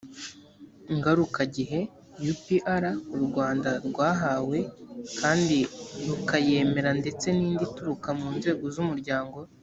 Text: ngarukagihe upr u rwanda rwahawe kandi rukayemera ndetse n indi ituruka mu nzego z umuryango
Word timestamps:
ngarukagihe 0.95 1.79
upr 2.31 2.83
u 3.15 3.17
rwanda 3.25 3.69
rwahawe 3.87 4.59
kandi 5.19 5.57
rukayemera 6.07 6.91
ndetse 7.01 7.25
n 7.37 7.39
indi 7.47 7.63
ituruka 7.67 8.09
mu 8.19 8.29
nzego 8.37 8.65
z 8.75 8.77
umuryango 8.85 9.37